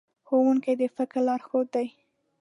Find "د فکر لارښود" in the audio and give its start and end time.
0.79-1.67